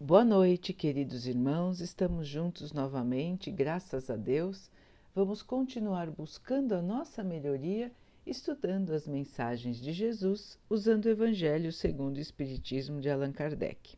[0.00, 1.80] Boa noite, queridos irmãos.
[1.80, 4.68] Estamos juntos novamente, graças a Deus.
[5.14, 7.92] Vamos continuar buscando a nossa melhoria,
[8.26, 13.96] estudando as mensagens de Jesus, usando o Evangelho segundo o Espiritismo de Allan Kardec.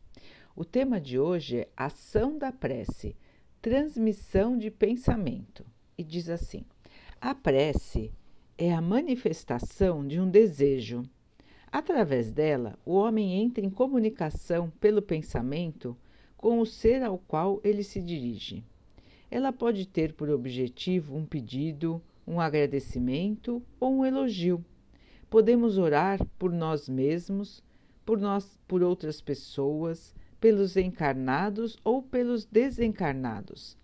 [0.55, 3.17] O tema de hoje é Ação da Prece,
[3.59, 5.65] Transmissão de Pensamento.
[5.97, 6.63] E diz assim:
[7.19, 8.13] A prece
[8.55, 11.01] é a manifestação de um desejo
[11.71, 15.95] Através dela, o homem entra em comunicação pelo pensamento
[16.37, 18.63] com o ser ao qual ele se dirige.
[19.29, 24.63] Ela pode ter por objetivo um pedido, um agradecimento ou um elogio.
[25.29, 27.61] Podemos orar por nós mesmos,
[28.05, 33.77] por nós, por outras pessoas, pelos encarnados ou pelos desencarnados.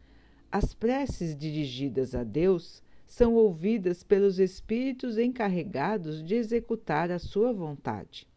[0.49, 2.81] As preces dirigidas a Deus
[3.13, 8.27] são ouvidas pelos espíritos encarregados de executar a sua vontade.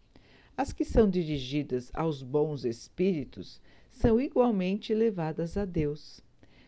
[0.54, 3.58] As que são dirigidas aos bons espíritos
[3.90, 6.20] são igualmente levadas a Deus.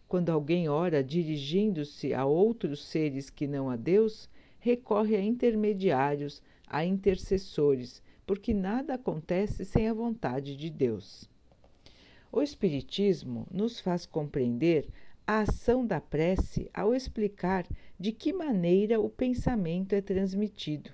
[0.09, 4.27] Quando alguém ora dirigindo-se a outros seres que não a Deus,
[4.59, 11.29] recorre a intermediários, a intercessores, porque nada acontece sem a vontade de Deus.
[12.33, 14.89] O Espiritismo nos faz compreender
[15.29, 17.67] a ação da prece ao explicar
[17.99, 20.91] de que maneira o pensamento é transmitido.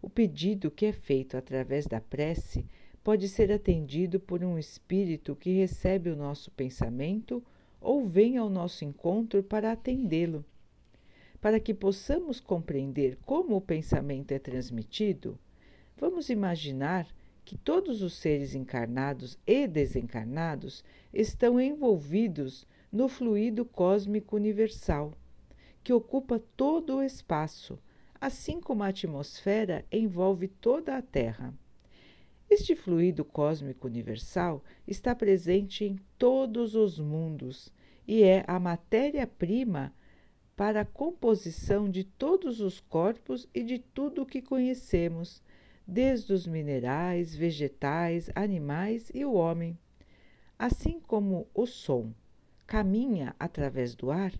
[0.00, 2.64] O pedido que é feito através da prece
[3.04, 7.44] pode ser atendido por um espírito que recebe o nosso pensamento
[7.80, 10.44] ou vem ao nosso encontro para atendê-lo.
[11.40, 15.38] Para que possamos compreender como o pensamento é transmitido,
[15.96, 17.06] vamos imaginar
[17.44, 25.12] que todos os seres encarnados e desencarnados estão envolvidos no fluido cósmico universal,
[25.88, 27.78] que ocupa todo o espaço,
[28.20, 31.54] assim como a atmosfera envolve toda a Terra.
[32.50, 37.72] Este fluido cósmico universal está presente em todos os mundos
[38.06, 39.94] e é a matéria-prima
[40.54, 45.42] para a composição de todos os corpos e de tudo o que conhecemos,
[45.86, 49.78] desde os minerais, vegetais, animais e o homem.
[50.58, 52.12] Assim como o som
[52.66, 54.34] caminha através do ar,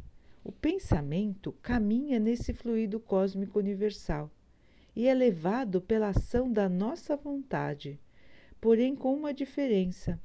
[0.49, 4.31] o pensamento caminha nesse fluido cósmico universal
[4.97, 8.01] e é levado pela ação da nossa vontade,
[8.59, 10.19] porém com uma diferença.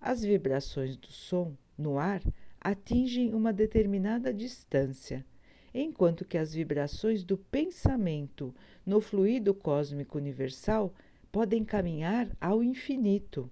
[0.00, 2.22] As vibrações do som no ar
[2.58, 5.26] atingem uma determinada distância,
[5.74, 8.54] enquanto que as vibrações do pensamento
[8.86, 10.94] no fluido cósmico universal
[11.30, 13.50] podem caminhar ao infinito.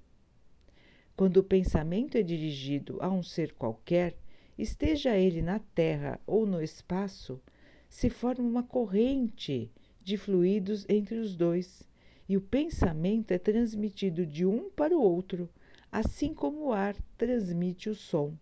[1.15, 4.17] Quando o pensamento é dirigido a um ser qualquer,
[4.59, 7.41] esteja ele na Terra ou no espaço,
[7.89, 9.71] se forma uma corrente
[10.03, 11.83] de fluidos entre os dois,
[12.29, 15.49] e o pensamento é transmitido de um para o outro,
[15.91, 18.35] assim como o ar transmite o som.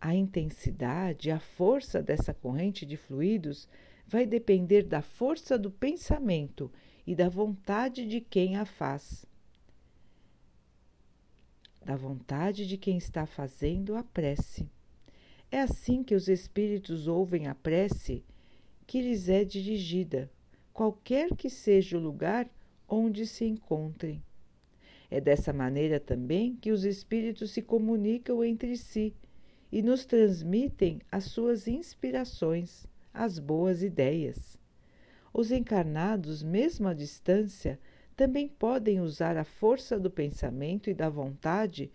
[0.00, 3.68] A intensidade, a força dessa corrente de fluidos
[4.06, 6.70] vai depender da força do pensamento
[7.06, 9.26] e da vontade de quem a faz
[11.84, 14.68] da vontade de quem está fazendo a prece.
[15.54, 18.24] É assim que os espíritos ouvem a prece
[18.88, 20.28] que lhes é dirigida,
[20.72, 22.50] qualquer que seja o lugar
[22.88, 24.20] onde se encontrem.
[25.08, 29.14] É dessa maneira também que os espíritos se comunicam entre si
[29.70, 34.58] e nos transmitem as suas inspirações, as boas ideias.
[35.32, 37.78] Os encarnados, mesmo à distância,
[38.16, 41.92] também podem usar a força do pensamento e da vontade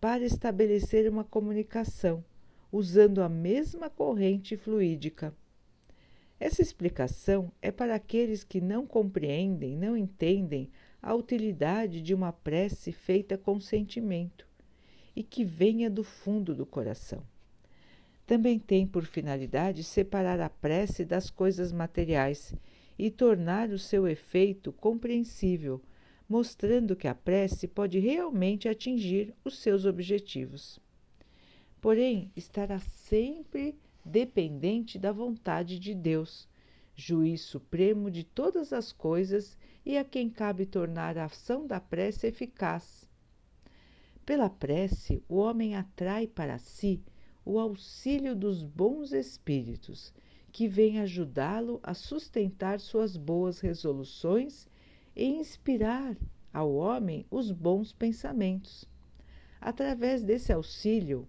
[0.00, 2.24] para estabelecer uma comunicação,
[2.70, 5.34] usando a mesma corrente fluídica.
[6.40, 10.70] Essa explicação é para aqueles que não compreendem, não entendem
[11.02, 14.46] a utilidade de uma prece feita com sentimento
[15.16, 17.22] e que venha do fundo do coração.
[18.26, 22.54] Também tem por finalidade separar a prece das coisas materiais
[22.98, 25.80] e tornar o seu efeito compreensível,
[26.28, 30.78] mostrando que a prece pode realmente atingir os seus objetivos.
[31.80, 36.48] Porém, estará sempre dependente da vontade de Deus,
[36.96, 42.26] juiz supremo de todas as coisas e a quem cabe tornar a ação da prece
[42.26, 43.08] eficaz.
[44.26, 47.00] Pela prece, o homem atrai para si
[47.44, 50.12] o auxílio dos bons espíritos
[50.50, 54.66] que vem ajudá-lo a sustentar suas boas resoluções
[55.14, 56.16] e inspirar
[56.52, 58.84] ao homem os bons pensamentos.
[59.60, 61.28] Através desse auxílio,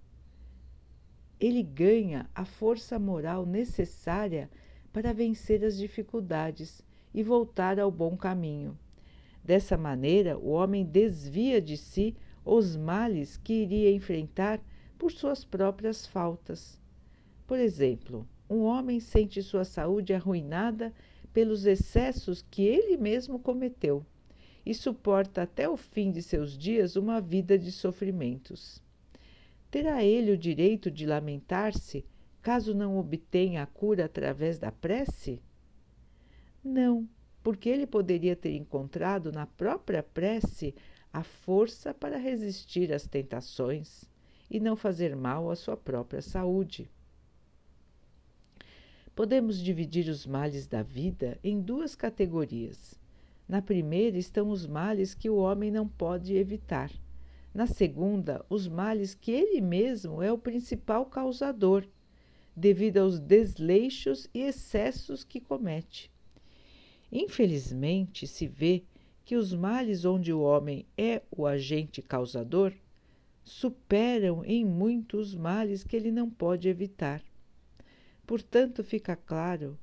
[1.39, 4.50] ele ganha a força moral necessária
[4.91, 6.83] para vencer as dificuldades
[7.13, 8.77] e voltar ao bom caminho.
[9.44, 14.59] Dessa maneira, o homem desvia de si os males que iria enfrentar
[14.97, 16.80] por suas próprias faltas.
[17.47, 20.94] Por exemplo, um homem sente sua saúde arruinada
[21.31, 24.06] pelos excessos que ele mesmo cometeu
[24.65, 28.83] e suporta até o fim de seus dias uma vida de sofrimentos.
[29.71, 32.04] Terá ele o direito de lamentar-se
[32.42, 35.42] caso não obtenha a cura através da prece?
[36.63, 37.07] Não,
[37.44, 40.74] porque ele poderia ter encontrado na própria prece
[41.13, 44.06] a força para resistir às tentações
[44.50, 46.89] e não fazer mal à sua própria saúde.
[49.15, 53.00] Podemos dividir os males da vida em duas categorias.
[53.48, 56.92] Na primeira estão os males que o homem não pode evitar.
[57.59, 61.85] Na segunda, os males que ele mesmo é o principal causador,
[62.56, 66.09] devido aos desleixos e excessos que comete.
[67.11, 68.85] Infelizmente, se vê
[69.25, 72.71] que os males onde o homem é o agente causador
[73.44, 77.21] superam em muito os males que ele não pode evitar.
[78.25, 79.77] Portanto, fica claro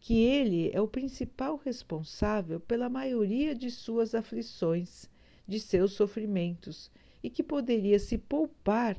[0.00, 5.08] que ele é o principal responsável pela maioria de suas aflições,
[5.46, 6.90] de seus sofrimentos,
[7.22, 8.96] e que poderia se poupar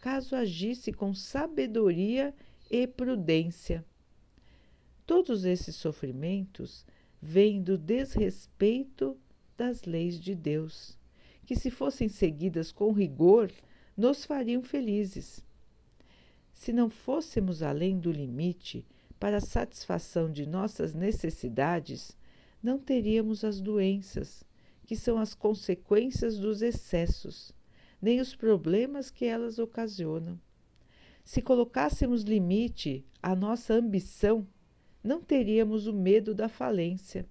[0.00, 2.34] caso agisse com sabedoria
[2.70, 3.84] e prudência.
[5.06, 6.84] Todos esses sofrimentos
[7.20, 9.18] vêm do desrespeito
[9.56, 10.98] das leis de Deus,
[11.46, 13.50] que, se fossem seguidas com rigor,
[13.96, 15.44] nos fariam felizes.
[16.52, 18.86] Se não fôssemos além do limite
[19.18, 22.16] para a satisfação de nossas necessidades,
[22.62, 24.44] não teríamos as doenças,
[24.86, 27.52] que são as consequências dos excessos,
[28.04, 30.38] nem os problemas que elas ocasionam.
[31.24, 34.46] Se colocássemos limite à nossa ambição,
[35.02, 37.26] não teríamos o medo da falência.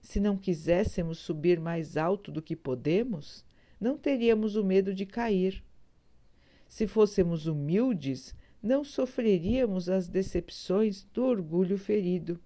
[0.00, 3.44] Se não quiséssemos subir mais alto do que podemos,
[3.80, 5.64] não teríamos o medo de cair.
[6.68, 12.38] Se fôssemos humildes, não sofreríamos as decepções do orgulho ferido.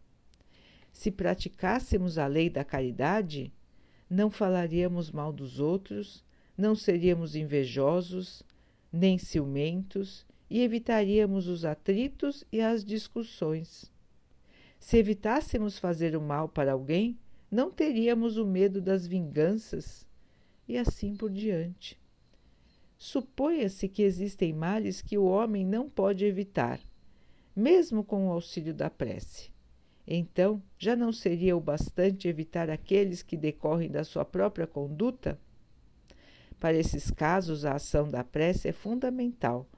[0.90, 3.52] Se praticássemos a lei da caridade,
[4.08, 6.25] não falaríamos mal dos outros,
[6.60, 8.42] não seríamos invejosos,
[8.92, 13.90] nem ciumentos e evitaríamos os atritos e as discussões.
[14.78, 17.18] Se evitássemos fazer o mal para alguém,
[17.50, 20.06] não teríamos o medo das vinganças
[20.68, 21.98] e assim por diante.
[22.96, 26.80] Suponha-se que existem males que o homem não pode evitar,
[27.56, 29.50] mesmo com o auxílio da prece.
[30.06, 35.38] Então, já não seria o bastante evitar aqueles que decorrem da sua própria conduta?
[36.60, 39.68] Para esses casos, a ação da prece é fundamental,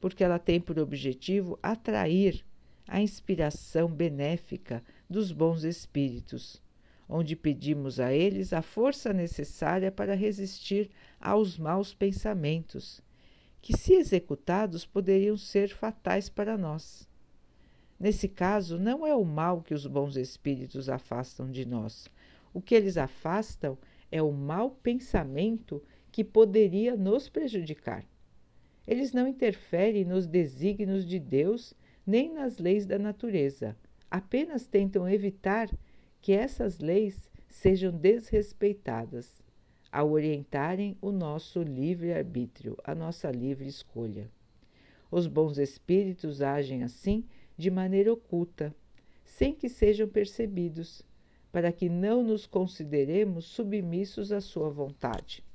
[0.00, 2.42] porque ela tem por objetivo atrair
[2.86, 6.62] a inspiração benéfica dos bons espíritos
[7.08, 13.00] onde pedimos a eles a força necessária para resistir aos maus pensamentos,
[13.62, 17.08] que, se executados, poderiam ser fatais para nós.
[17.98, 22.08] Nesse caso, não é o mal que os bons espíritos afastam de nós.
[22.52, 23.76] O que eles afastam
[24.12, 25.82] é o mau pensamento
[26.18, 28.04] que poderia nos prejudicar.
[28.84, 31.72] Eles não interferem nos desígnios de Deus
[32.04, 33.76] nem nas leis da natureza,
[34.10, 35.70] apenas tentam evitar
[36.20, 39.40] que essas leis sejam desrespeitadas
[39.92, 44.28] ao orientarem o nosso livre-arbítrio, a nossa livre escolha.
[45.12, 47.24] Os bons espíritos agem assim
[47.56, 48.74] de maneira oculta,
[49.24, 51.00] sem que sejam percebidos,
[51.52, 55.46] para que não nos consideremos submissos à sua vontade.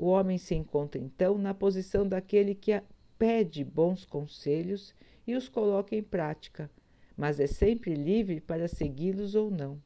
[0.00, 2.72] O homem se encontra então na posição daquele que
[3.18, 4.94] pede bons conselhos
[5.26, 6.70] e os coloca em prática,
[7.14, 9.78] mas é sempre livre para segui-los ou não.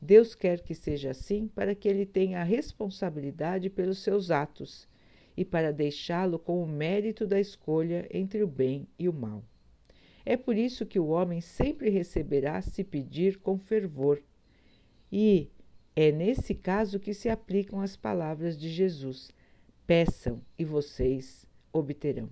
[0.00, 4.88] Deus quer que seja assim para que ele tenha a responsabilidade pelos seus atos
[5.36, 9.44] e para deixá-lo com o mérito da escolha entre o bem e o mal.
[10.26, 14.20] É por isso que o homem sempre receberá se pedir com fervor.
[15.12, 15.48] E
[15.94, 19.30] é nesse caso que se aplicam as palavras de Jesus:
[19.86, 22.30] peçam e vocês obterão.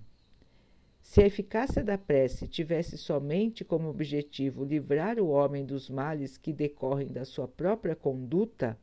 [1.02, 6.52] Se a eficácia da prece tivesse somente como objetivo livrar o homem dos males que
[6.52, 8.78] decorrem da sua própria conduta,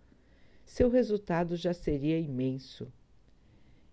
[0.66, 2.92] seu resultado já seria imenso.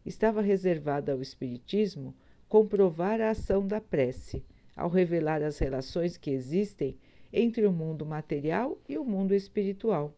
[0.04, 2.14] Estava reservado ao Espiritismo
[2.48, 4.44] comprovar a ação da prece,
[4.76, 6.98] ao revelar as relações que existem
[7.32, 10.14] entre o mundo material e o mundo espiritual.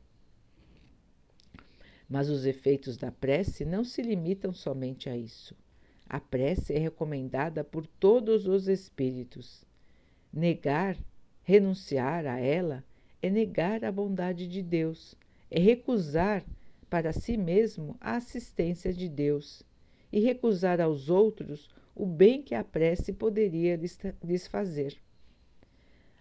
[2.09, 5.57] Mas os efeitos da prece não se limitam somente a isso.
[6.09, 9.65] A prece é recomendada por todos os espíritos.
[10.33, 10.97] Negar,
[11.43, 12.85] renunciar a ela,
[13.21, 15.17] é negar a bondade de Deus,
[15.51, 16.45] é recusar
[16.89, 19.65] para si mesmo a assistência de Deus
[20.13, 23.77] e recusar aos outros o bem que a prece poderia
[24.23, 24.97] lhes fazer.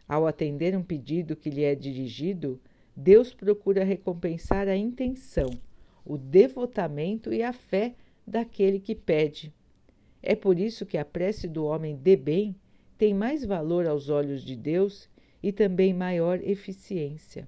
[0.08, 2.60] Ao atender um pedido que lhe é dirigido,
[2.96, 5.50] Deus procura recompensar a intenção,
[6.06, 7.96] o devotamento e a fé
[8.26, 9.52] daquele que pede.
[10.22, 12.56] É por isso que a prece do homem de bem
[12.98, 15.10] tem mais valor aos olhos de Deus
[15.42, 17.48] e também maior eficiência.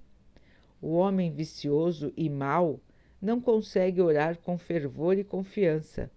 [0.81, 2.79] O homem vicioso e mau
[3.21, 6.11] não consegue orar com fervor e confiança,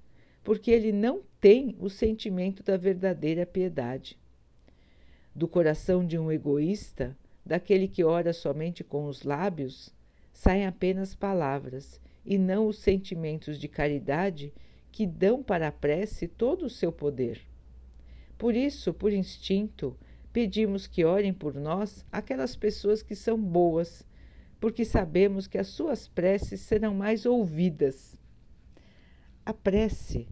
[0.44, 4.18] porque ele não tem o sentimento da verdadeira piedade.
[5.34, 9.94] Do coração de um egoísta, daquele que ora somente com os lábios,
[10.32, 14.52] saem apenas palavras e não os sentimentos de caridade
[14.92, 17.40] que dão para a prece todo o seu poder.
[18.36, 19.96] Por isso, por instinto,
[20.32, 24.06] pedimos que orem por nós aquelas pessoas que são boas,
[24.58, 28.16] porque sabemos que as suas preces serão mais ouvidas.
[29.44, 30.28] A prece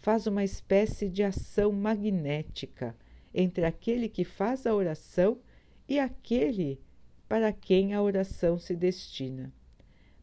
[0.00, 2.96] faz uma espécie de ação magnética
[3.34, 5.38] entre aquele que faz a oração
[5.88, 6.80] e aquele
[7.28, 9.52] para quem a oração se destina.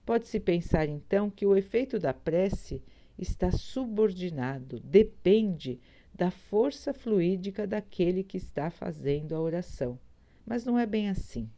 [0.05, 2.81] Pode-se pensar então que o efeito da prece
[3.17, 5.79] está subordinado, depende
[6.13, 9.97] da força fluídica daquele que está fazendo a oração.
[10.45, 11.49] Mas não é bem assim.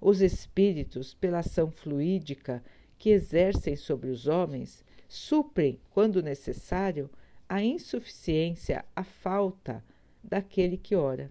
[0.00, 2.62] Os espíritos, pela ação fluídica
[2.98, 7.10] que exercem sobre os homens, suprem, quando necessário,
[7.48, 9.84] a insuficiência, a falta
[10.22, 11.30] daquele que ora,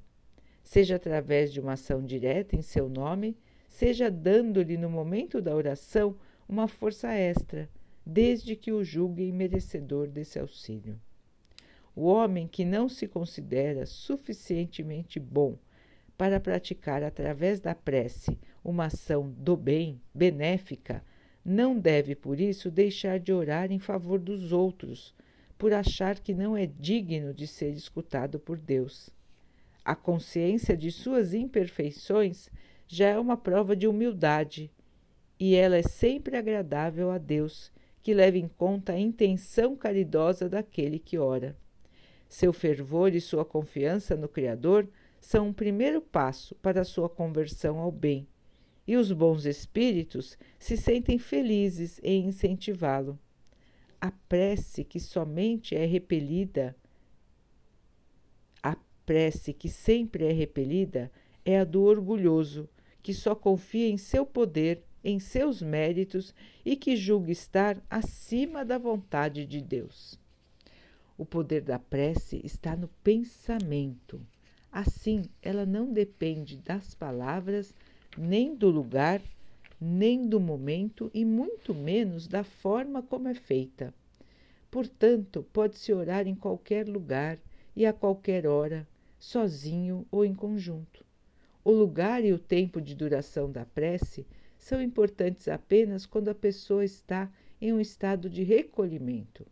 [0.63, 6.15] seja através de uma ação direta em seu nome, seja dando-lhe no momento da oração
[6.49, 7.69] uma força extra,
[8.03, 10.99] desde que o julguem merecedor desse auxílio.
[11.95, 15.59] O homem que não se considera suficientemente bom
[16.17, 21.03] para praticar através da prece uma ação do bem, benéfica,
[21.45, 25.13] não deve por isso deixar de orar em favor dos outros,
[25.55, 29.11] por achar que não é digno de ser escutado por Deus.
[29.85, 32.49] A consciência de suas imperfeições
[32.87, 34.71] já é uma prova de humildade,
[35.39, 40.99] e ela é sempre agradável a Deus, que leva em conta a intenção caridosa daquele
[40.99, 41.55] que ora.
[42.27, 44.87] Seu fervor e sua confiança no Criador
[45.19, 48.27] são um primeiro passo para a sua conversão ao bem,
[48.85, 53.17] e os bons espíritos se sentem felizes em incentivá-lo.
[54.01, 56.75] A prece que somente é repelida,
[58.63, 61.11] a prece que sempre é repelida,
[61.45, 62.69] é a do orgulhoso,
[63.01, 66.33] que só confia em seu poder, em seus méritos
[66.65, 70.19] e que julga estar acima da vontade de Deus.
[71.17, 74.21] O poder da prece está no pensamento.
[74.71, 77.73] Assim, ela não depende das palavras,
[78.17, 79.21] nem do lugar,
[79.81, 83.93] nem do momento e muito menos da forma como é feita.
[84.69, 87.39] Portanto, pode-se orar em qualquer lugar
[87.75, 88.87] e a qualquer hora,
[89.17, 91.03] sozinho ou em conjunto.
[91.63, 94.25] O lugar e o tempo de duração da prece
[94.59, 99.47] são importantes apenas quando a pessoa está em um estado de recolhimento.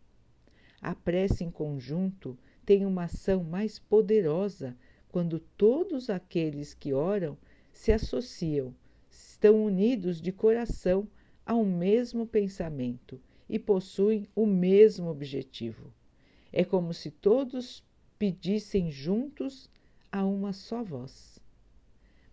[0.80, 4.76] A prece em conjunto tem uma ação mais poderosa
[5.08, 7.36] quando todos aqueles que oram
[7.72, 8.74] se associam,
[9.10, 11.08] estão unidos de coração
[11.44, 15.92] a um mesmo pensamento e possuem o mesmo objetivo.
[16.52, 17.82] É como se todos
[18.18, 19.70] pedissem juntos
[20.12, 21.37] a uma só voz.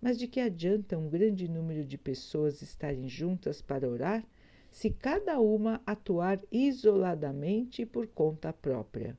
[0.06, 4.24] Mas de que adianta um grande número de pessoas estarem juntas para orar
[4.70, 9.18] se cada uma atuar isoladamente por conta própria.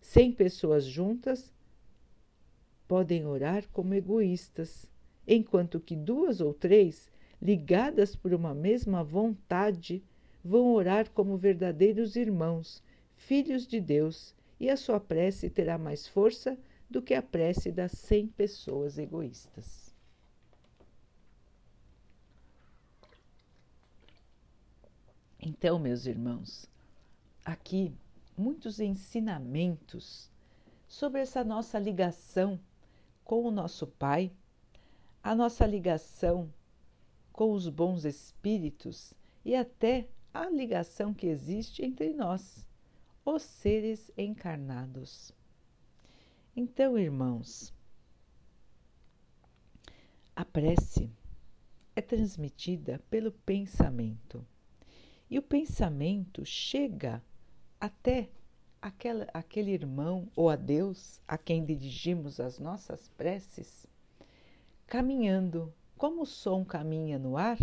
[0.00, 1.54] Cem pessoas juntas
[2.88, 4.90] podem orar como egoístas,
[5.24, 7.08] enquanto que duas ou três,
[7.40, 10.02] ligadas por uma mesma vontade,
[10.42, 12.82] vão orar como verdadeiros irmãos,
[13.14, 16.58] filhos de Deus, e a sua prece terá mais força
[16.90, 19.87] do que a prece das cem pessoas egoístas.
[25.50, 26.68] Então, meus irmãos,
[27.42, 27.90] aqui
[28.36, 30.30] muitos ensinamentos
[30.86, 32.60] sobre essa nossa ligação
[33.24, 34.30] com o nosso Pai,
[35.22, 36.52] a nossa ligação
[37.32, 42.62] com os bons espíritos e até a ligação que existe entre nós,
[43.24, 45.32] os seres encarnados.
[46.54, 47.72] Então, irmãos,
[50.36, 51.10] a prece
[51.96, 54.46] é transmitida pelo pensamento.
[55.30, 57.22] E o pensamento chega
[57.80, 58.30] até
[58.80, 63.86] aquela, aquele irmão ou a Deus a quem dirigimos as nossas preces,
[64.86, 65.72] caminhando.
[65.96, 67.58] Como o som caminha no ar,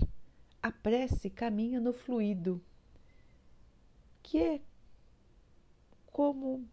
[0.61, 2.61] a prece caminha no fluido.
[4.21, 4.61] que é
[6.07, 6.67] como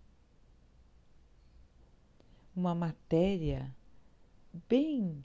[2.54, 3.74] uma matéria
[4.68, 5.24] bem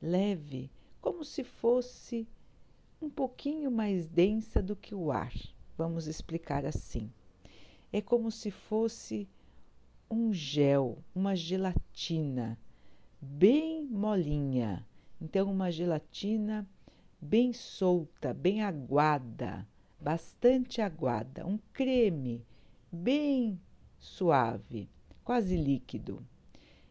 [0.00, 0.70] leve,
[1.00, 2.28] como se fosse
[3.00, 5.32] um pouquinho mais densa do que o ar.
[5.76, 7.10] Vamos explicar assim.
[7.92, 9.28] É como se fosse
[10.10, 12.58] um gel, uma gelatina
[13.20, 14.86] bem molinha.
[15.20, 16.68] Então, uma gelatina
[17.20, 19.66] bem solta, bem aguada,
[20.00, 22.44] bastante aguada, um creme
[22.90, 23.60] bem
[23.98, 24.88] suave,
[25.24, 26.24] quase líquido.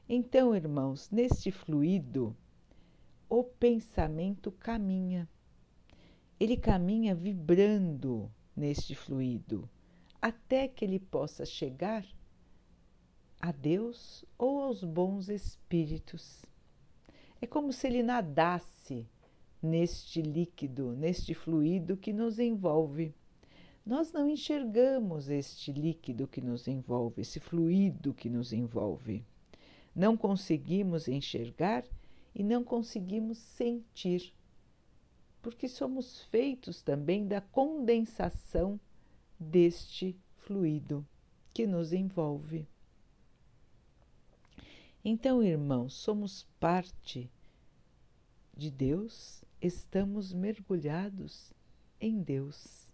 [0.07, 2.35] Então, irmãos, neste fluido,
[3.29, 5.27] o pensamento caminha.
[6.39, 9.69] Ele caminha vibrando neste fluido,
[10.21, 12.05] até que ele possa chegar
[13.39, 16.43] a Deus ou aos bons espíritos.
[17.41, 19.07] É como se ele nadasse
[19.61, 23.13] neste líquido, neste fluido que nos envolve.
[23.85, 29.23] Nós não enxergamos este líquido que nos envolve, esse fluido que nos envolve.
[29.95, 31.83] Não conseguimos enxergar
[32.35, 34.33] e não conseguimos sentir,
[35.41, 38.79] porque somos feitos também da condensação
[39.39, 41.05] deste fluido
[41.53, 42.67] que nos envolve.
[45.03, 47.29] Então, irmãos, somos parte
[48.55, 51.53] de Deus, estamos mergulhados
[51.99, 52.91] em Deus.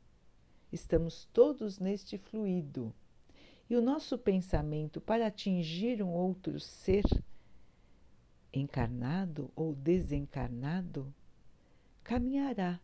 [0.72, 2.94] Estamos todos neste fluido.
[3.70, 7.04] E o nosso pensamento para atingir um outro ser,
[8.52, 11.14] encarnado ou desencarnado,
[12.04, 12.80] caminhará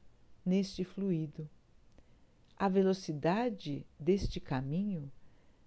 [0.46, 1.50] neste fluido.
[2.56, 5.12] A velocidade deste caminho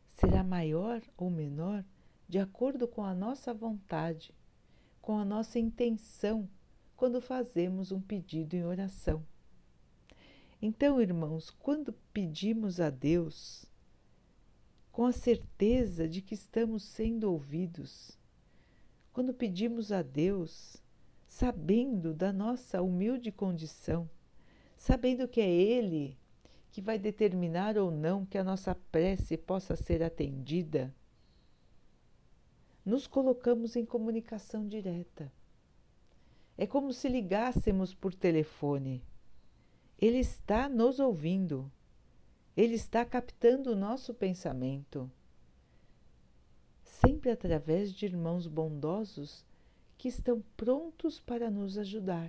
[0.09, 1.85] será maior ou menor
[2.29, 4.35] de acordo com a nossa vontade,
[5.01, 6.49] com a nossa intenção
[6.97, 9.25] quando fazemos um pedido em oração.
[10.61, 13.67] Então, irmãos, quando pedimos a Deus,
[14.91, 18.17] com a certeza de que estamos sendo ouvidos,
[19.13, 20.82] quando pedimos a Deus,
[21.33, 24.09] sabendo da nossa humilde condição,
[24.77, 26.19] sabendo que é Ele
[26.71, 30.95] que vai determinar ou não que a nossa prece possa ser atendida,
[32.85, 35.33] nos colocamos em comunicação direta.
[36.59, 39.03] É como se ligássemos por telefone.
[39.99, 41.73] Ele está nos ouvindo.
[42.55, 45.11] Ele está captando o nosso pensamento.
[46.85, 49.47] Sempre através de irmãos bondosos
[50.03, 52.29] que estão prontos para nos ajudar.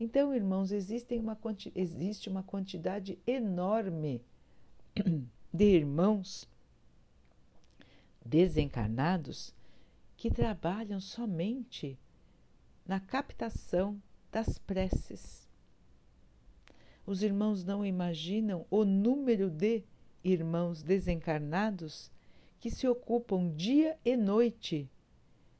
[0.00, 1.38] Então, irmãos, existem uma,
[1.74, 4.24] existe uma quantidade enorme
[5.52, 6.48] de irmãos
[8.24, 9.54] desencarnados
[10.16, 11.98] que trabalham somente
[12.86, 14.00] na captação
[14.32, 15.46] das preces.
[17.04, 19.84] Os irmãos não imaginam o número de
[20.24, 22.10] irmãos desencarnados
[22.58, 24.90] que se ocupam dia e noite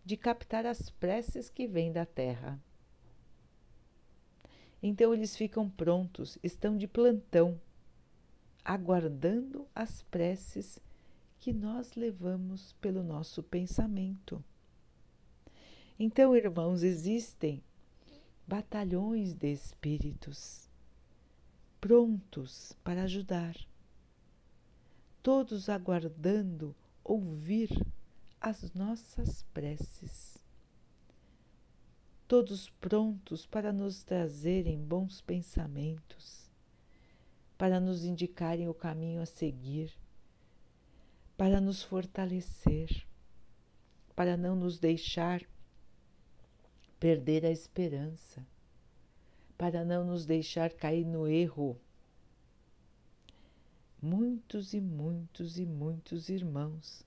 [0.06, 2.62] de captar as preces que vêm da terra.
[4.80, 7.60] Então eles ficam prontos, estão de plantão,
[8.64, 10.78] aguardando as preces
[11.40, 14.44] que nós levamos pelo nosso pensamento.
[15.98, 17.60] Então, irmãos, existem
[18.46, 20.70] batalhões de espíritos
[21.80, 23.56] prontos para ajudar,
[25.20, 27.70] todos aguardando ouvir
[28.48, 30.38] as nossas preces,
[32.28, 36.50] todos prontos para nos trazerem bons pensamentos,
[37.58, 39.92] para nos indicarem o caminho a seguir
[41.36, 43.06] para nos fortalecer,
[44.14, 45.42] para não nos deixar
[46.98, 48.46] perder a esperança,
[49.58, 51.78] para não nos deixar cair no erro.
[54.00, 57.04] Muitos e muitos e muitos irmãos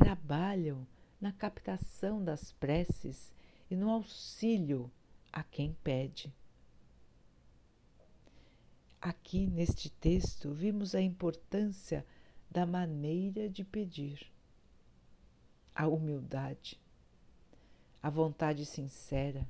[0.00, 0.86] trabalham
[1.20, 3.34] na captação das preces
[3.70, 4.90] e no auxílio
[5.30, 6.32] a quem pede.
[8.98, 12.04] Aqui neste texto vimos a importância
[12.50, 14.26] da maneira de pedir,
[15.74, 16.80] a humildade,
[18.02, 19.46] a vontade sincera,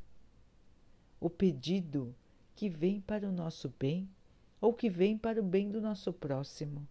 [1.21, 2.15] o pedido
[2.57, 4.09] que vem para o nosso bem
[4.61, 6.87] ou que vem para o bem do nosso próximo.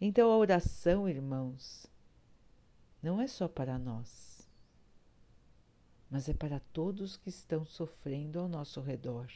[0.00, 1.86] Então a oração, irmãos,
[3.02, 4.48] não é só para nós,
[6.10, 9.28] mas é para todos que estão sofrendo ao nosso redor.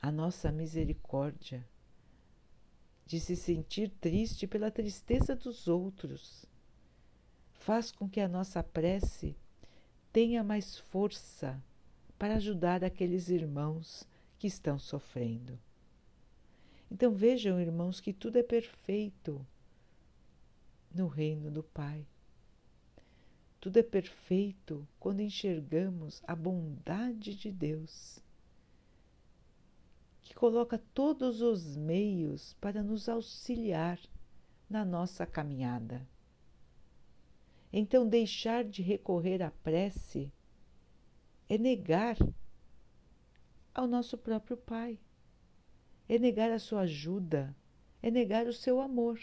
[0.00, 1.66] A nossa misericórdia
[3.06, 6.44] de se sentir triste pela tristeza dos outros.
[7.52, 9.36] Faz com que a nossa prece
[10.12, 11.62] tenha mais força
[12.18, 14.06] para ajudar aqueles irmãos
[14.38, 15.58] que estão sofrendo.
[16.90, 19.44] Então vejam, irmãos, que tudo é perfeito
[20.94, 22.06] no reino do Pai.
[23.60, 28.20] Tudo é perfeito quando enxergamos a bondade de Deus,
[30.22, 33.98] que coloca todos os meios para nos auxiliar
[34.70, 36.06] na nossa caminhada.
[37.72, 40.32] Então, deixar de recorrer à prece
[41.48, 42.16] é negar
[43.74, 44.98] ao nosso próprio Pai,
[46.08, 47.54] é negar a sua ajuda,
[48.02, 49.20] é negar o seu amor.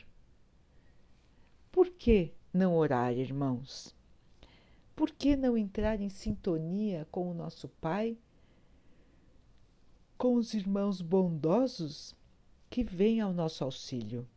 [1.71, 3.95] Por que não orar, irmãos?
[4.95, 8.17] Por que não entrar em sintonia com o nosso Pai,
[10.17, 12.15] com os irmãos bondosos
[12.69, 14.27] que vêm ao nosso auxílio,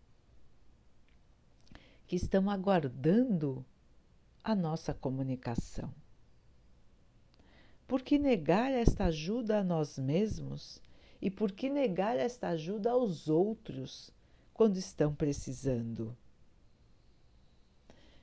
[2.07, 3.65] que estão aguardando
[4.43, 5.93] a nossa comunicação?
[7.87, 10.83] Por que negar esta ajuda a nós mesmos
[11.27, 14.13] e por que negar esta ajuda aos outros
[14.55, 16.17] quando estão precisando?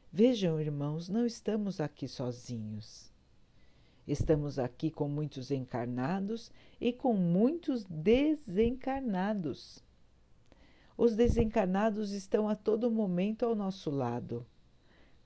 [0.09, 3.11] Vejam, irmãos, não estamos aqui sozinhos.
[4.07, 9.83] Estamos aqui com muitos encarnados e com muitos desencarnados.
[10.97, 14.45] Os desencarnados estão a todo momento ao nosso lado,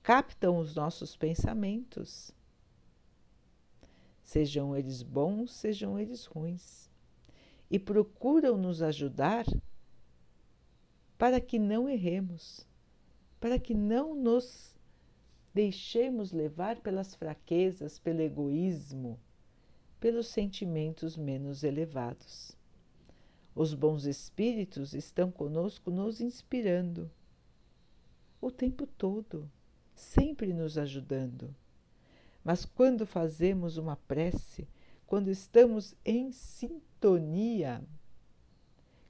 [0.02, 2.32] captam os nossos pensamentos,
[4.24, 6.87] sejam eles bons, sejam eles ruins,
[7.70, 9.46] e procuram nos ajudar
[11.18, 12.66] para que não erremos,
[13.40, 14.76] para que não nos
[15.54, 19.20] deixemos levar pelas fraquezas, pelo egoísmo,
[20.00, 22.56] pelos sentimentos menos elevados.
[23.56, 27.10] Os bons espíritos estão conosco nos inspirando
[28.40, 29.50] o tempo todo,
[29.96, 31.54] sempre nos ajudando.
[32.44, 34.68] Mas quando fazemos uma prece,
[35.08, 37.84] quando estamos em sintonia,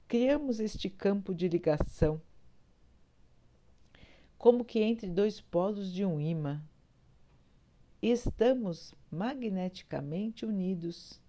[0.06, 2.22] criamos este campo de ligação
[4.38, 6.62] como que entre dois polos de um imã.
[8.00, 11.20] Estamos magneticamente unidos,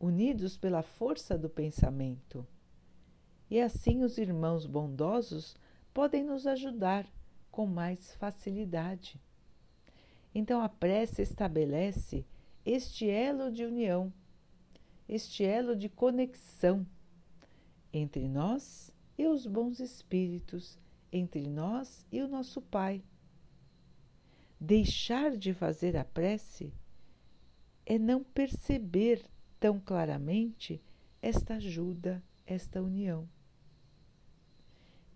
[0.00, 2.46] unidos pela força do pensamento.
[3.50, 5.54] E assim os irmãos bondosos
[5.92, 7.06] podem nos ajudar
[7.50, 9.20] com mais facilidade.
[10.34, 12.24] Então a prece estabelece
[12.64, 14.12] este elo de união,
[15.08, 16.86] este elo de conexão
[17.92, 20.78] entre nós e os bons espíritos
[21.12, 23.02] entre nós e o nosso Pai.
[24.58, 26.72] Deixar de fazer a prece
[27.86, 29.24] é não perceber
[29.60, 30.82] tão claramente
[31.20, 33.28] esta ajuda, esta união.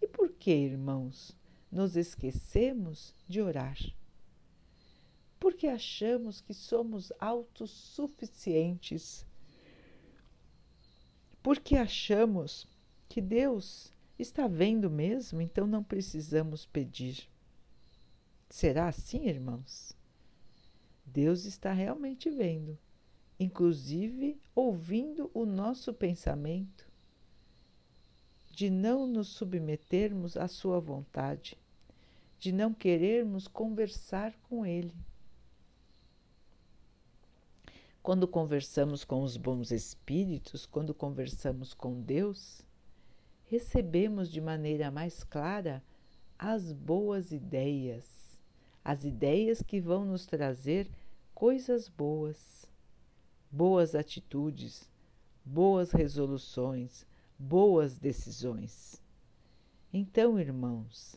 [0.01, 1.37] E por que, irmãos,
[1.71, 3.77] nos esquecemos de orar?
[5.39, 9.27] Porque achamos que somos autossuficientes.
[11.43, 12.67] Porque achamos
[13.09, 17.29] que Deus Está vendo mesmo, então não precisamos pedir.
[18.51, 19.97] Será assim, irmãos?
[21.07, 22.77] Deus está realmente vendo,
[23.39, 26.91] inclusive ouvindo o nosso pensamento,
[28.51, 31.57] de não nos submetermos à Sua vontade,
[32.41, 34.93] de não querermos conversar com Ele.
[38.03, 42.63] Quando conversamos com os bons espíritos, quando conversamos com Deus,
[43.45, 45.83] recebemos de maneira mais clara
[46.39, 48.39] as boas ideias,
[48.85, 50.89] as ideias que vão nos trazer
[51.35, 52.71] coisas boas,
[53.51, 54.89] boas atitudes,
[55.45, 57.07] boas resoluções,
[57.39, 59.03] boas decisões.
[59.93, 61.17] Então, irmãos,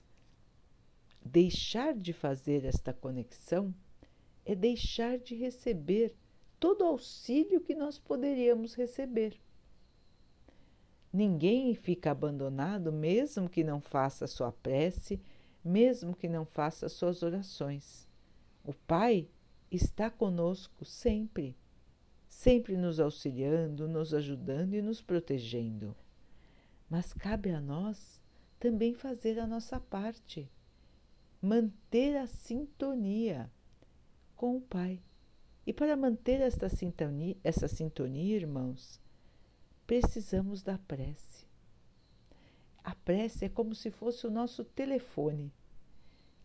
[1.23, 3.73] deixar de fazer esta conexão
[4.45, 6.15] é deixar de receber
[6.61, 9.35] todo o auxílio que nós poderíamos receber.
[11.11, 15.19] Ninguém fica abandonado, mesmo que não faça sua prece,
[15.65, 18.07] mesmo que não faça suas orações.
[18.63, 19.27] O Pai
[19.71, 21.57] está conosco sempre,
[22.29, 25.95] sempre nos auxiliando, nos ajudando e nos protegendo.
[26.87, 28.21] Mas cabe a nós
[28.59, 30.47] também fazer a nossa parte,
[31.41, 33.51] manter a sintonia
[34.35, 35.01] com o Pai.
[35.65, 38.99] E para manter esta sintonia, essa sintonia, irmãos,
[39.85, 41.45] precisamos da prece.
[42.83, 45.53] A prece é como se fosse o nosso telefone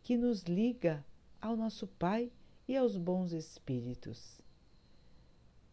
[0.02, 1.05] que nos liga
[1.40, 2.31] ao nosso Pai
[2.68, 4.40] e aos bons espíritos.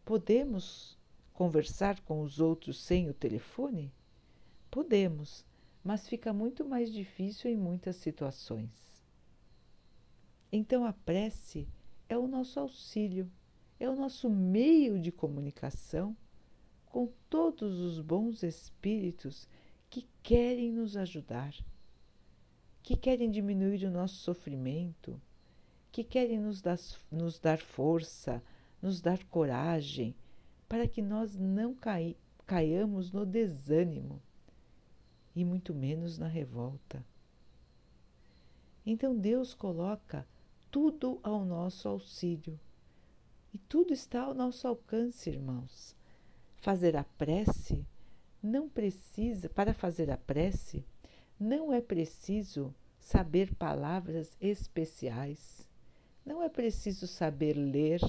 [0.04, 0.98] Podemos
[1.32, 3.92] conversar com os outros sem o telefone?
[4.70, 5.44] Podemos,
[5.82, 9.04] mas fica muito mais difícil em muitas situações.
[10.50, 11.68] Então a prece
[12.08, 13.30] é o nosso auxílio,
[13.78, 16.16] é o nosso meio de comunicação
[16.86, 19.48] com todos os bons espíritos
[19.90, 21.54] que querem nos ajudar,
[22.82, 25.20] que querem diminuir o nosso sofrimento,
[25.90, 26.78] que querem nos dar,
[27.10, 28.42] nos dar força,
[28.80, 30.14] nos dar coragem,
[30.68, 34.20] para que nós não cai, caiamos no desânimo
[35.34, 37.04] e muito menos na revolta.
[38.86, 40.26] Então Deus coloca
[40.74, 42.58] tudo ao nosso auxílio.
[43.52, 45.94] E tudo está ao nosso alcance, irmãos.
[46.56, 47.86] Fazer a prece
[48.42, 50.84] não precisa, para fazer a prece,
[51.38, 55.70] não é preciso saber palavras especiais,
[56.26, 58.00] não é preciso saber ler,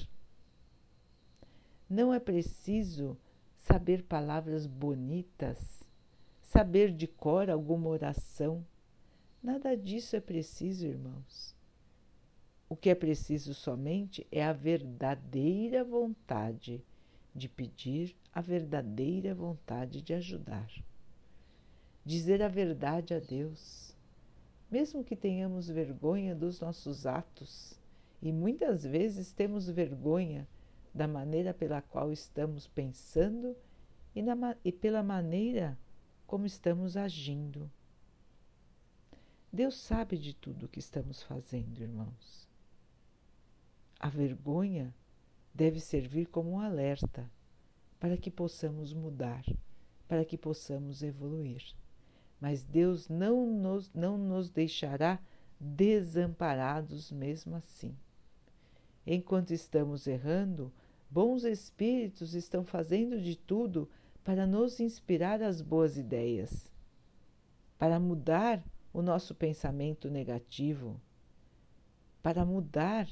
[1.88, 3.16] não é preciso
[3.54, 5.86] saber palavras bonitas,
[6.42, 8.66] saber de cor alguma oração.
[9.40, 11.55] Nada disso é preciso, irmãos.
[12.68, 16.84] O que é preciso somente é a verdadeira vontade
[17.34, 20.68] de pedir a verdadeira vontade de ajudar.
[22.04, 23.94] Dizer a verdade a Deus,
[24.70, 27.78] mesmo que tenhamos vergonha dos nossos atos,
[28.20, 30.48] e muitas vezes temos vergonha
[30.92, 33.54] da maneira pela qual estamos pensando
[34.14, 35.78] e, na, e pela maneira
[36.26, 37.70] como estamos agindo.
[39.52, 42.45] Deus sabe de tudo o que estamos fazendo, irmãos.
[43.98, 44.94] A vergonha
[45.54, 47.30] deve servir como um alerta
[47.98, 49.44] para que possamos mudar,
[50.06, 51.62] para que possamos evoluir.
[52.40, 55.18] Mas Deus não nos, não nos deixará
[55.58, 57.96] desamparados mesmo assim.
[59.06, 60.72] Enquanto estamos errando,
[61.10, 63.88] bons espíritos estão fazendo de tudo
[64.22, 66.70] para nos inspirar as boas ideias,
[67.78, 71.00] para mudar o nosso pensamento negativo,
[72.22, 73.08] para mudar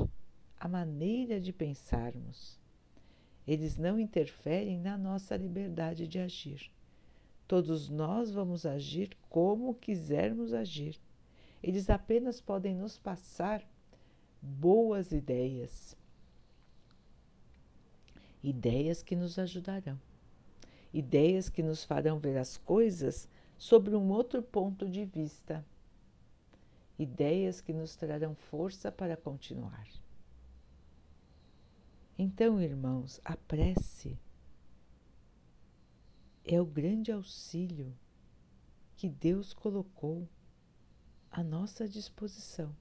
[0.59, 2.59] a maneira de pensarmos.
[3.47, 6.71] Eles não interferem na nossa liberdade de agir.
[7.47, 10.99] Todos nós vamos agir como quisermos agir.
[11.63, 13.63] Eles apenas podem nos passar
[14.41, 15.97] boas ideias.
[18.43, 19.99] Ideias que nos ajudarão.
[20.93, 25.65] Ideias que nos farão ver as coisas sobre um outro ponto de vista.
[26.99, 29.87] Ideias que nos trarão força para continuar.
[32.17, 34.17] Então, irmãos, a prece
[36.45, 37.93] é o grande auxílio
[38.97, 40.29] que Deus colocou
[41.29, 42.75] à nossa disposição.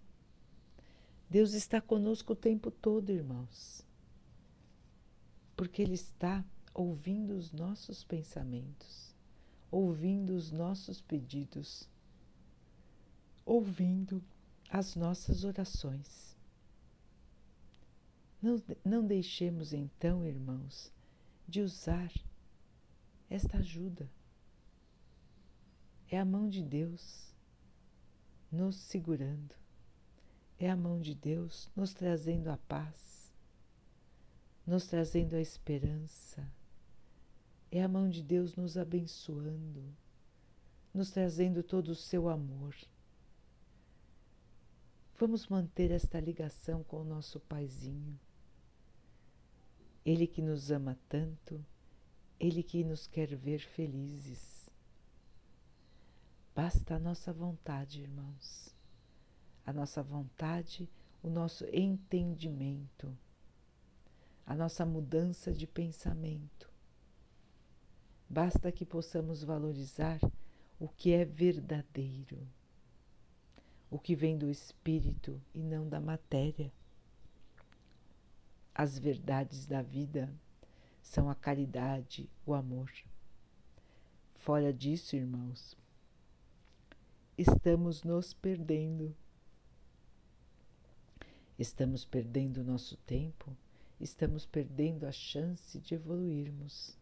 [1.28, 3.84] Deus está conosco o tempo todo, irmãos,
[5.56, 9.16] porque Ele está ouvindo os nossos pensamentos,
[9.72, 11.90] ouvindo os nossos pedidos,
[13.44, 14.24] ouvindo
[14.70, 16.33] as nossas orações.
[18.44, 20.92] Não, não deixemos então, irmãos,
[21.48, 22.12] de usar
[23.30, 24.12] esta ajuda.
[26.10, 27.34] É a mão de Deus
[28.52, 29.56] nos segurando,
[30.60, 33.34] é a mão de Deus nos trazendo a paz,
[34.68, 36.46] nos trazendo a esperança,
[37.72, 39.96] é a mão de Deus nos abençoando,
[40.94, 42.76] nos trazendo todo o seu amor.
[45.18, 48.20] Vamos manter esta ligação com o nosso Paizinho
[50.06, 51.64] ele que nos ama tanto,
[52.38, 54.70] Ele que nos quer ver felizes.
[56.54, 58.76] Basta a nossa vontade, irmãos,
[59.66, 60.90] a nossa vontade,
[61.22, 63.18] o nosso entendimento,
[64.46, 66.70] a nossa mudança de pensamento.
[68.30, 70.20] Basta que possamos valorizar
[70.78, 72.46] o que é verdadeiro,
[73.90, 76.74] o que vem do espírito e não da matéria
[78.74, 80.34] as verdades da vida
[81.02, 82.92] são a caridade, o amor.
[84.36, 85.78] Fora disso, irmãos,
[87.38, 89.16] estamos nos perdendo.
[91.58, 93.56] Estamos perdendo nosso tempo,
[94.00, 96.98] estamos perdendo a chance de evoluirmos.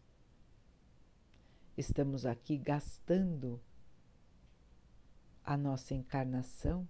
[1.76, 3.58] Estamos aqui gastando
[5.42, 6.86] a nossa encarnação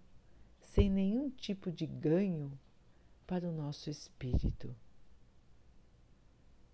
[0.60, 2.58] sem nenhum tipo de ganho
[3.32, 4.76] para o nosso espírito.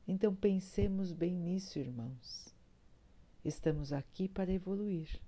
[0.09, 2.53] Então pensemos bem nisso, irmãos.
[3.45, 5.21] Estamos aqui para evoluir.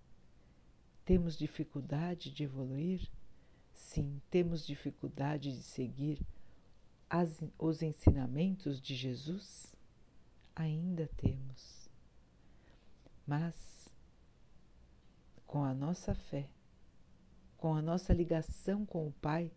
[1.05, 3.09] Temos dificuldade de evoluir?
[3.73, 6.21] Sim, temos dificuldade de seguir
[7.09, 9.73] as, os ensinamentos de Jesus?
[10.57, 11.89] Ainda temos.
[13.25, 13.89] Mas,
[15.47, 16.51] com a nossa fé,
[17.57, 19.53] com a nossa ligação com o Pai,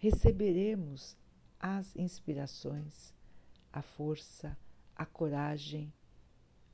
[0.00, 1.14] receberemos
[1.60, 3.14] as inspirações,
[3.70, 4.56] a força,
[4.96, 5.92] a coragem,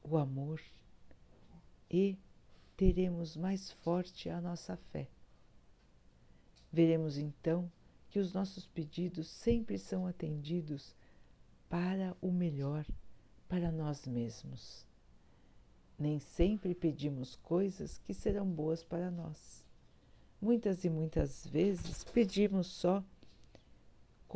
[0.01, 0.63] o amor
[1.91, 2.17] e
[2.77, 5.09] teremos mais forte a nossa fé.
[6.73, 7.71] Veremos então
[8.09, 10.95] que os nossos pedidos sempre são atendidos
[11.69, 12.87] para o melhor
[13.49, 14.87] para nós mesmos.
[15.99, 19.65] Nem sempre pedimos coisas que serão boas para nós.
[20.41, 23.03] Muitas e muitas vezes pedimos só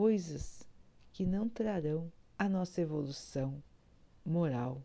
[0.01, 0.67] coisas
[1.13, 3.63] que não trarão a nossa evolução
[4.25, 4.83] moral.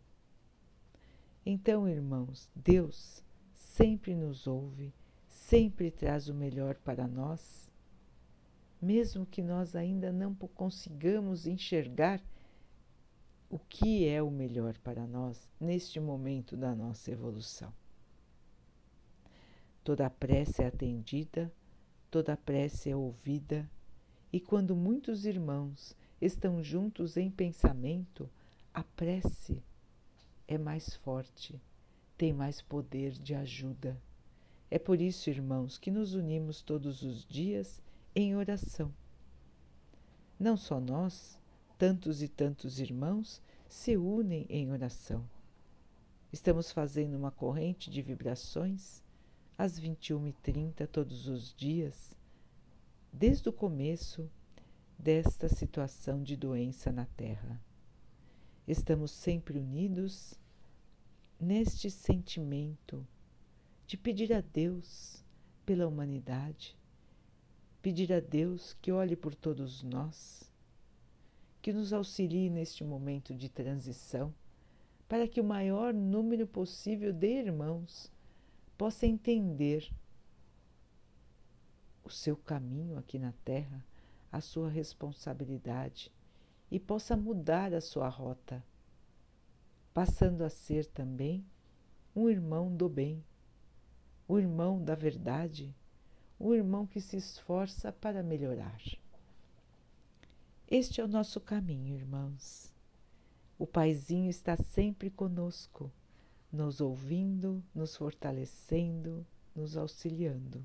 [1.46, 3.24] Então, irmãos, Deus
[3.54, 4.92] sempre nos ouve,
[5.26, 7.72] sempre traz o melhor para nós,
[8.78, 12.22] mesmo que nós ainda não consigamos enxergar
[13.48, 17.72] o que é o melhor para nós neste momento da nossa evolução.
[19.82, 21.50] Toda prece é atendida,
[22.10, 23.66] toda prece é ouvida,
[24.32, 28.28] e quando muitos irmãos estão juntos em pensamento,
[28.72, 29.62] a prece
[30.48, 31.60] é mais forte,
[32.16, 34.00] tem mais poder de ajuda.
[34.70, 37.80] É por isso, irmãos, que nos unimos todos os dias
[38.14, 38.92] em oração.
[40.38, 41.38] Não só nós,
[41.78, 45.28] tantos e tantos irmãos se unem em oração.
[46.32, 49.02] Estamos fazendo uma corrente de vibrações
[49.56, 52.15] às 21h30 todos os dias,
[53.18, 54.30] desde o começo
[54.98, 57.58] desta situação de doença na Terra.
[58.68, 60.34] Estamos sempre unidos
[61.40, 63.06] neste sentimento
[63.86, 65.24] de pedir a Deus
[65.64, 66.76] pela humanidade,
[67.80, 70.52] pedir a Deus que olhe por todos nós,
[71.62, 74.34] que nos auxilie neste momento de transição,
[75.08, 78.12] para que o maior número possível de irmãos
[78.76, 79.90] possa entender
[82.06, 83.84] o seu caminho aqui na Terra
[84.30, 86.12] a sua responsabilidade
[86.70, 88.64] e possa mudar a sua rota,
[89.92, 91.44] passando a ser também
[92.14, 93.24] um irmão do bem,
[94.28, 95.74] o irmão da verdade,
[96.38, 98.80] o irmão que se esforça para melhorar.
[100.68, 102.72] Este é o nosso caminho, irmãos.
[103.58, 105.90] O Paizinho está sempre conosco,
[106.52, 110.64] nos ouvindo, nos fortalecendo, nos auxiliando.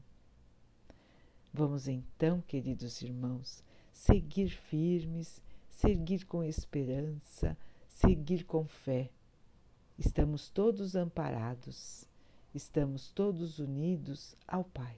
[1.53, 3.61] Vamos então, queridos irmãos,
[3.91, 7.57] seguir firmes, seguir com esperança,
[7.89, 9.09] seguir com fé.
[9.99, 12.05] Estamos todos amparados,
[12.55, 14.97] estamos todos unidos ao Pai.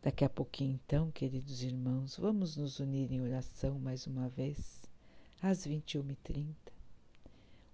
[0.00, 4.84] Daqui a pouquinho, então, queridos irmãos, vamos nos unir em oração mais uma vez,
[5.42, 6.54] às 21h30,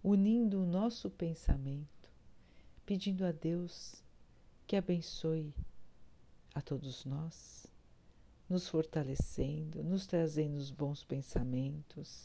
[0.02, 2.08] unindo o nosso pensamento,
[2.86, 4.02] pedindo a Deus
[4.70, 5.52] que abençoe
[6.54, 7.66] a todos nós,
[8.48, 12.24] nos fortalecendo, nos trazendo os bons pensamentos,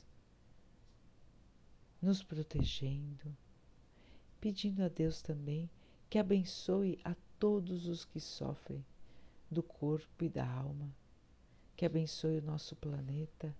[1.99, 3.35] nos protegendo,
[4.39, 5.67] pedindo a Deus também
[6.07, 8.85] que abençoe a todos os que sofrem
[9.49, 10.95] do corpo e da alma,
[11.75, 13.55] que abençoe o nosso planeta,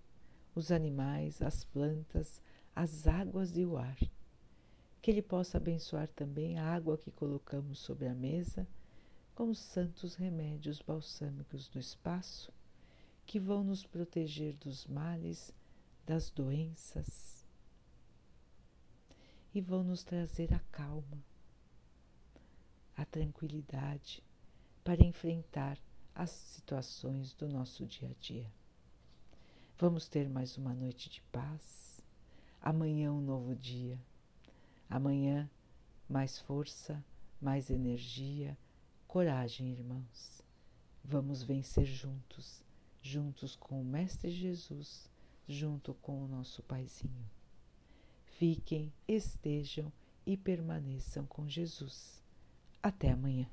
[0.54, 2.40] os animais, as plantas,
[2.72, 3.98] as águas e o ar.
[5.02, 8.64] Que Ele possa abençoar também a água que colocamos sobre a mesa,
[9.36, 12.52] com os santos remédios balsâmicos do espaço,
[13.24, 15.54] que vão nos proteger dos males,
[16.04, 17.46] das doenças
[19.54, 21.24] e vão nos trazer a calma,
[22.96, 24.24] a tranquilidade
[24.82, 25.78] para enfrentar
[26.12, 28.50] as situações do nosso dia a dia.
[29.78, 32.02] Vamos ter mais uma noite de paz,
[32.60, 33.96] amanhã um novo dia
[34.88, 35.50] Amanhã,
[36.08, 37.04] mais força,
[37.40, 38.56] mais energia,
[39.16, 40.42] coragem, irmãos.
[41.02, 42.62] Vamos vencer juntos,
[43.00, 45.10] juntos com o Mestre Jesus,
[45.48, 47.24] junto com o nosso Paizinho.
[48.26, 49.90] Fiquem, estejam
[50.26, 52.22] e permaneçam com Jesus.
[52.82, 53.48] Até amanhã.